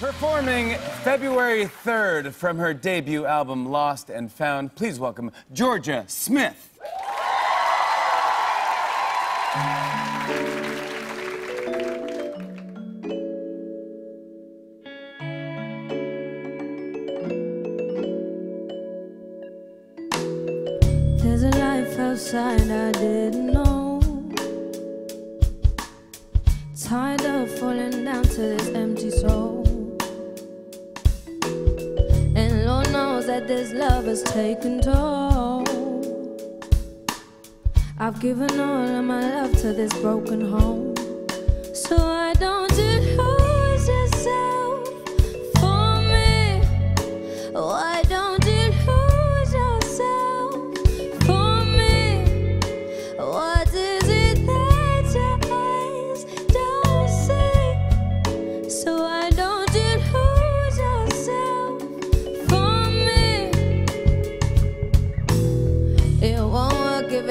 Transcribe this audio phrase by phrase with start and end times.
[0.00, 6.78] Performing February 3rd from her debut album Lost and Found, please welcome Jorja Smith.
[21.24, 24.00] There's a life outside I didn't know.
[26.80, 28.68] Tired of falling down to this
[33.38, 35.62] That this love has taken toll.
[37.96, 40.96] I've given all of my love to this broken home.
[41.72, 42.27] So I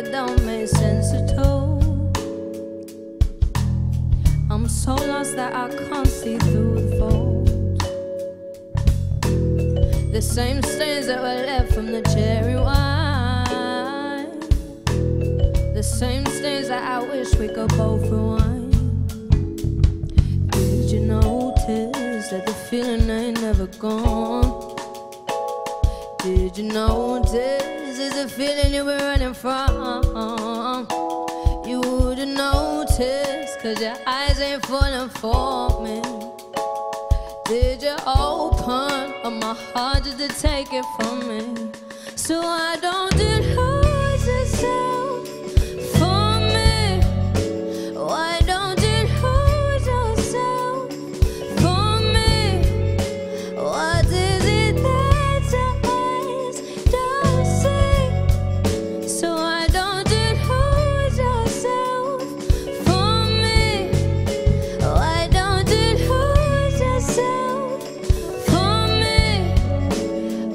[0.00, 1.78] it don't make sense at all.
[4.50, 7.46] I'm so lost that I can't see through the fold.
[10.12, 14.40] The same stains that were left from the cherry wine.
[15.74, 18.72] The same stains that I wish we could both rewind.
[20.52, 24.76] Did you notice that the feeling ain't never gone?
[26.22, 30.86] Did you notice it's a feeling you were running from?
[31.66, 36.00] You wouldn't notice, cause your eyes ain't falling for me.
[37.44, 41.70] Did you open up my heart just to take it from me?
[42.16, 43.54] So I don't lose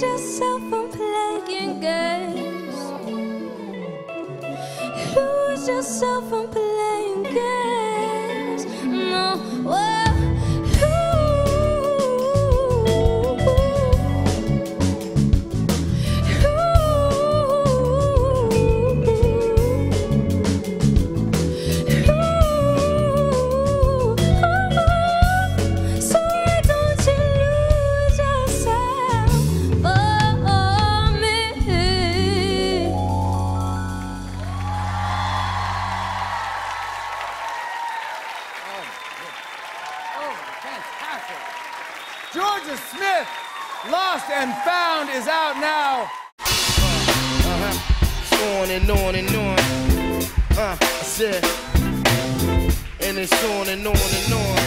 [0.00, 2.74] Yourself from playing games.
[5.14, 6.79] Lose yourself from playing
[42.32, 43.28] Jorja Smith,
[43.90, 46.10] Lost and Found is out now.
[47.52, 47.76] Uh-huh.
[48.60, 49.58] On and on and on.
[50.56, 51.44] Uh, I said,
[53.00, 54.59] and it's on and on and on.